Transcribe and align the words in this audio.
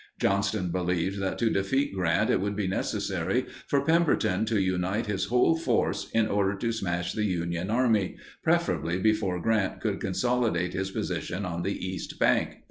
Johnston 0.19 0.71
believed 0.71 1.19
that 1.21 1.37
to 1.37 1.51
defeat 1.51 1.93
Grant 1.93 2.31
it 2.31 2.41
would 2.41 2.55
be 2.55 2.67
necessary 2.67 3.45
for 3.67 3.85
Pemberton 3.85 4.45
to 4.45 4.59
unite 4.59 5.05
his 5.05 5.25
whole 5.25 5.55
force 5.55 6.09
in 6.09 6.27
order 6.27 6.55
to 6.55 6.71
smash 6.71 7.13
the 7.13 7.25
Union 7.25 7.69
Army, 7.69 8.17
preferably 8.43 8.97
before 8.97 9.39
Grant 9.39 9.79
could 9.79 9.99
consolidate 9.99 10.73
his 10.73 10.89
position 10.89 11.45
on 11.45 11.61
the 11.61 11.87
east 11.87 12.17
bank. 12.17 12.57